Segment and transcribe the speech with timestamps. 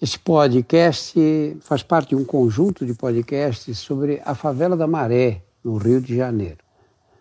[0.00, 1.18] Esse podcast
[1.60, 6.16] faz parte de um conjunto de podcasts sobre a favela da Maré, no Rio de
[6.16, 6.58] Janeiro.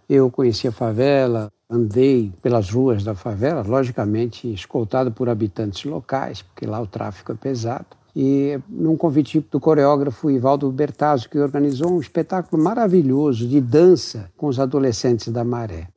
[0.08, 6.68] Eu conheci a favela, andei pelas ruas da favela, logicamente escoltado por habitantes locais, porque
[6.68, 7.88] lá o tráfico é pesado.
[8.16, 14.46] E num convite do coreógrafo Ivaldo Bertazzo, que organizou um espetáculo maravilhoso de dança com
[14.46, 15.88] os adolescentes da Maré.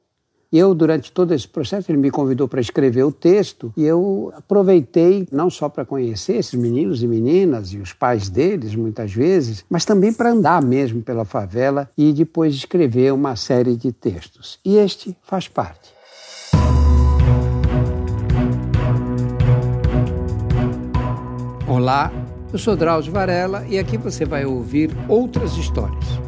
[0.52, 5.28] Eu, durante todo esse processo, ele me convidou para escrever o texto e eu aproveitei
[5.30, 9.84] não só para conhecer esses meninos e meninas e os pais deles, muitas vezes, mas
[9.84, 14.58] também para andar mesmo pela favela e depois escrever uma série de textos.
[14.64, 15.92] E este faz parte.
[21.68, 22.12] Olá,
[22.52, 26.19] eu sou Drauzio Varela e aqui você vai ouvir outras histórias.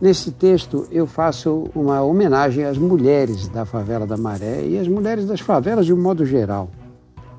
[0.00, 5.26] Nesse texto, eu faço uma homenagem às mulheres da favela da Maré e às mulheres
[5.26, 6.70] das favelas de um modo geral.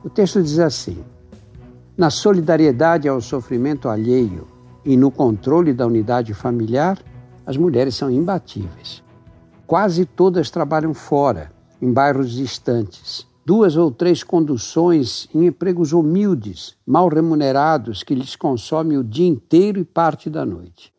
[0.04, 0.98] O texto diz assim:
[1.96, 4.46] Na solidariedade ao sofrimento alheio
[4.84, 7.00] e no controle da unidade familiar,
[7.46, 9.02] as mulheres são imbatíveis.
[9.66, 13.26] Quase todas trabalham fora, em bairros distantes.
[13.46, 19.80] Duas ou três conduções em empregos humildes, mal remunerados, que lhes consomem o dia inteiro
[19.80, 20.92] e parte da noite.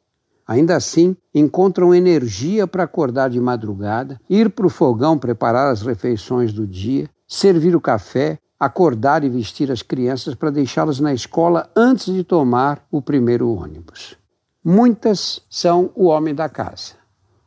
[0.50, 6.52] Ainda assim, encontram energia para acordar de madrugada, ir para o fogão preparar as refeições
[6.52, 12.12] do dia, servir o café, acordar e vestir as crianças para deixá-las na escola antes
[12.12, 14.16] de tomar o primeiro ônibus.
[14.64, 16.94] Muitas são o homem da casa.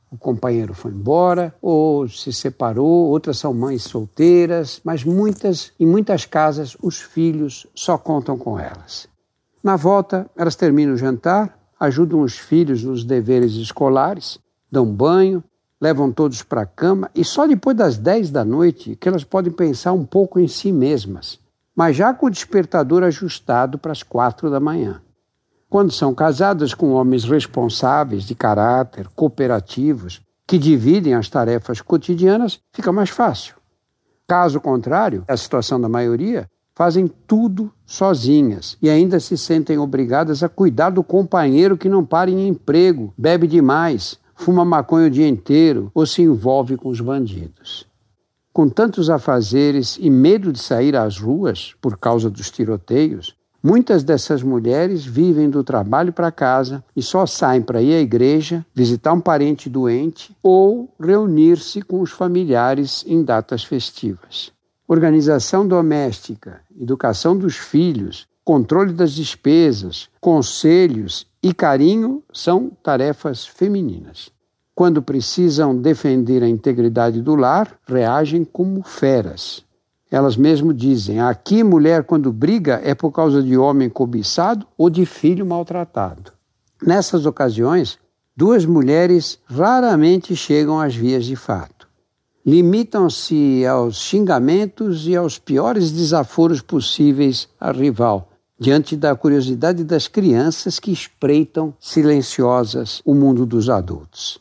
[0.10, 6.26] O companheiro foi embora ou se separou, outras são mães solteiras, mas muitas, em muitas
[6.26, 9.10] casas, os filhos só contam com elas.
[9.62, 14.40] Na volta, elas terminam o jantar, ajudam os filhos nos deveres escolares,
[14.72, 15.44] dão banho,
[15.80, 19.52] levam todos para a cama e só depois das 10 da noite que elas podem
[19.52, 21.40] pensar um pouco em si mesmas,
[21.76, 25.02] mas já com o despertador ajustado para as quatro da manhã.
[25.70, 32.92] Quando são casadas com homens responsáveis, de caráter, cooperativos, que dividem as tarefas cotidianas, fica
[32.92, 33.56] mais fácil.
[34.28, 40.50] Caso contrário, a situação da maioria, fazem tudo sozinhas e ainda se sentem obrigadas a
[40.50, 45.92] cuidar do companheiro que não para em emprego, bebe demais, fuma maconha o dia inteiro
[45.94, 47.88] ou se envolve com os bandidos.
[48.52, 54.44] Com tantos afazeres e medo de sair às ruas por causa dos tiroteios, muitas dessas
[54.44, 59.22] mulheres vivem do trabalho para casa e só saem para ir à igreja, visitar um
[59.22, 64.53] parente doente ou reunir-se com os familiares em datas festivas.
[64.86, 74.30] Organização doméstica, educação dos filhos, controle das despesas, conselhos e carinho são tarefas femininas.
[74.76, 79.64] Quando precisam defender a integridade do lar, reagem como feras.
[80.12, 85.06] Elas mesmo dizem: aqui mulher, quando briga, é por causa de homem cobiçado ou de
[85.06, 86.34] filho maltratado.
[86.86, 87.98] Nessas ocasiões,
[88.36, 91.73] duas mulheres raramente chegam às vias de fato
[92.46, 100.80] limitam-se aos xingamentos e aos piores desaforos possíveis à rival, diante da curiosidade das crianças
[100.80, 104.40] que espreitam silenciosas o mundo dos adultos.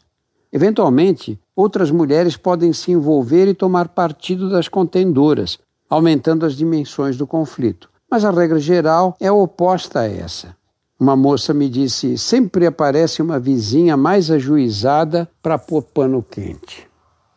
[0.52, 5.58] Eventualmente, outras mulheres podem se envolver e tomar partido das contendoras,
[5.88, 7.88] aumentando as dimensões do conflito.
[8.10, 10.54] Mas a regra geral é oposta a essa.
[11.00, 16.91] Uma moça me disse: sempre aparece uma vizinha mais ajuizada para pôr pano quente.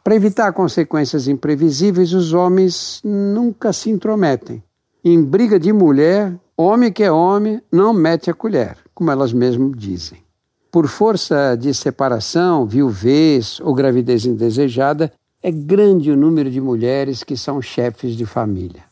[0.05, 4.61] Para evitar consequências imprevisíveis, os homens nunca se intrometem.
[5.03, 9.71] Em briga de mulher, homem que é homem não mete a colher, como elas mesmas
[9.75, 10.19] dizem.
[10.69, 15.11] Por força de separação, viuvez ou gravidez indesejada,
[15.41, 18.84] é grande o número de mulheres que são chefes de família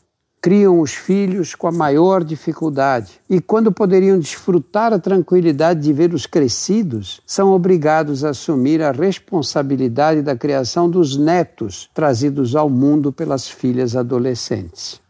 [0.44, 6.26] criam os filhos com a maior dificuldade e, quando poderiam desfrutar a tranquilidade de vê-los
[6.26, 13.48] crescidos, são obrigados a assumir a responsabilidade da criação dos netos trazidos ao mundo pelas
[13.48, 15.00] filhas adolescentes.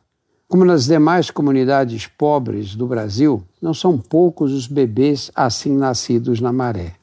[0.47, 6.53] Como nas demais comunidades pobres do Brasil, não são poucos os bebês assim nascidos na
[6.53, 6.95] maré.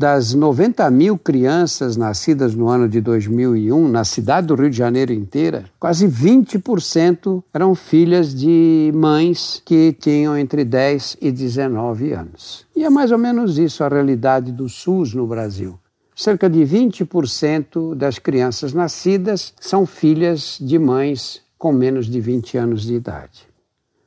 [0.00, 5.12] Das 90 mil crianças nascidas no ano de 2001 na cidade do Rio de Janeiro
[5.12, 12.64] inteira, quase 20% eram filhas de mães que tinham entre 10 e 19 anos.
[12.74, 15.78] E é mais ou menos isso a realidade do SUS no Brasil.
[16.16, 22.84] Cerca de 20% das crianças nascidas são filhas de mães com menos de 20 anos
[22.84, 23.49] de idade.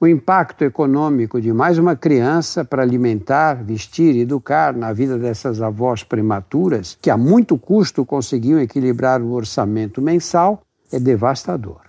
[0.03, 5.61] O impacto econômico de mais uma criança para alimentar, vestir e educar na vida dessas
[5.61, 10.61] avós prematuras, que a muito custo conseguiam equilibrar o orçamento mensal,
[10.91, 11.79] é devastador.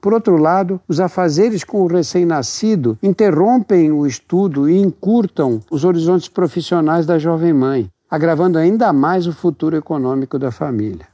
[0.00, 6.28] Por outro lado, os afazeres com o recém-nascido interrompem o estudo e encurtam os horizontes
[6.28, 11.08] profissionais da jovem mãe, agravando ainda mais o futuro econômico da família.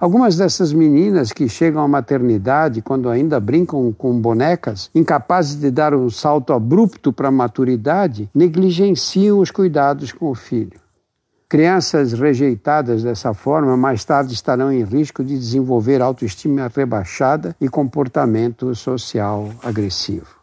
[0.00, 5.92] Algumas dessas meninas que chegam à maternidade quando ainda brincam com bonecas, incapazes de dar
[5.92, 10.78] um salto abrupto para a maturidade, negligenciam os cuidados com o filho.
[11.48, 18.72] Crianças rejeitadas dessa forma mais tarde estarão em risco de desenvolver autoestima rebaixada e comportamento
[18.76, 20.38] social agressivo.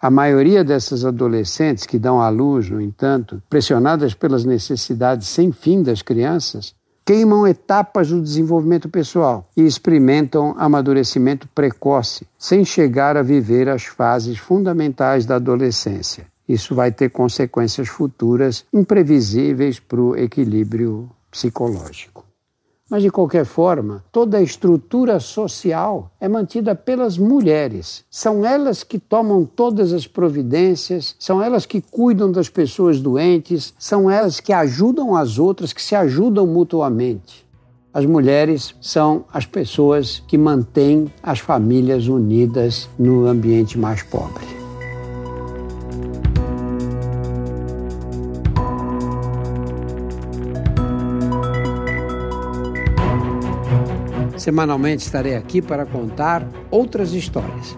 [0.00, 5.82] A maioria dessas adolescentes que dão à luz, no entanto, pressionadas pelas necessidades sem fim
[5.82, 6.74] das crianças,
[7.10, 14.38] queimam etapas do desenvolvimento pessoal e experimentam amadurecimento precoce, sem chegar a viver as fases
[14.38, 16.24] fundamentais da adolescência.
[16.48, 22.29] Isso vai ter consequências futuras imprevisíveis para o equilíbrio psicológico.
[22.90, 28.04] Mas, de qualquer forma, toda a estrutura social é mantida pelas mulheres.
[28.10, 34.10] São elas que tomam todas as providências, são elas que cuidam das pessoas doentes, são
[34.10, 37.46] elas que ajudam as outras, que se ajudam mutuamente.
[37.94, 44.59] As mulheres são as pessoas que mantêm as famílias unidas no ambiente mais pobre.
[54.40, 57.76] Semanalmente estarei aqui para contar outras histórias.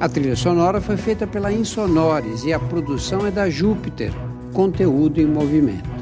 [0.00, 4.10] A trilha sonora foi feita pela Insonores e a produção é da Júpiter,
[4.54, 5.97] conteúdo em movimento.